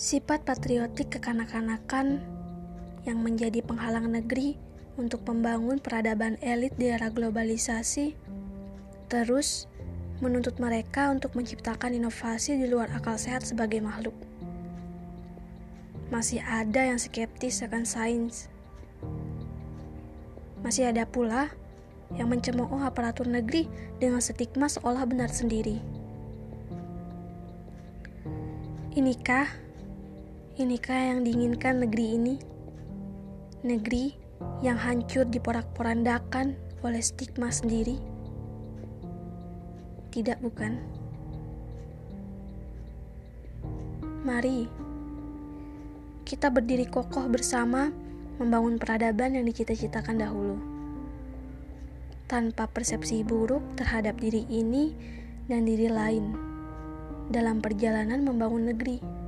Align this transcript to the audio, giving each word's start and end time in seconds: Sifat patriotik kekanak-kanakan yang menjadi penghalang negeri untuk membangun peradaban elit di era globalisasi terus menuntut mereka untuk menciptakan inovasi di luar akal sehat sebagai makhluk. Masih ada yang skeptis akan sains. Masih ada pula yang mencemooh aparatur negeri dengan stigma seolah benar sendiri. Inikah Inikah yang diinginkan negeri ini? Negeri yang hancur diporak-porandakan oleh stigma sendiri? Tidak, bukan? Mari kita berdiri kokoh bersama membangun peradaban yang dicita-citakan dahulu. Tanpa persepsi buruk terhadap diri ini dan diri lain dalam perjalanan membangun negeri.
Sifat 0.00 0.48
patriotik 0.48 1.12
kekanak-kanakan 1.12 2.24
yang 3.04 3.20
menjadi 3.20 3.60
penghalang 3.60 4.08
negeri 4.08 4.56
untuk 4.96 5.20
membangun 5.28 5.76
peradaban 5.76 6.40
elit 6.40 6.72
di 6.80 6.88
era 6.88 7.12
globalisasi 7.12 8.16
terus 9.12 9.68
menuntut 10.24 10.56
mereka 10.56 11.12
untuk 11.12 11.36
menciptakan 11.36 11.92
inovasi 11.92 12.56
di 12.56 12.64
luar 12.64 12.88
akal 12.96 13.20
sehat 13.20 13.44
sebagai 13.44 13.84
makhluk. 13.84 14.16
Masih 16.08 16.40
ada 16.48 16.80
yang 16.80 16.96
skeptis 16.96 17.60
akan 17.60 17.84
sains. 17.84 18.48
Masih 20.64 20.88
ada 20.88 21.04
pula 21.04 21.52
yang 22.16 22.32
mencemooh 22.32 22.80
aparatur 22.80 23.28
negeri 23.28 23.68
dengan 24.00 24.24
stigma 24.24 24.64
seolah 24.64 25.04
benar 25.04 25.28
sendiri. 25.28 25.76
Inikah 28.96 29.68
Inikah 30.60 31.16
yang 31.16 31.24
diinginkan 31.24 31.80
negeri 31.80 32.20
ini? 32.20 32.36
Negeri 33.64 34.12
yang 34.60 34.76
hancur 34.76 35.24
diporak-porandakan 35.24 36.52
oleh 36.84 37.00
stigma 37.00 37.48
sendiri? 37.48 37.96
Tidak, 40.12 40.36
bukan? 40.44 40.76
Mari 44.20 44.68
kita 46.28 46.52
berdiri 46.52 46.84
kokoh 46.92 47.24
bersama 47.32 47.88
membangun 48.36 48.76
peradaban 48.76 49.40
yang 49.40 49.48
dicita-citakan 49.48 50.20
dahulu. 50.20 50.60
Tanpa 52.28 52.68
persepsi 52.68 53.24
buruk 53.24 53.64
terhadap 53.80 54.20
diri 54.20 54.44
ini 54.52 54.92
dan 55.48 55.64
diri 55.64 55.88
lain 55.88 56.36
dalam 57.32 57.64
perjalanan 57.64 58.20
membangun 58.28 58.68
negeri. 58.68 59.19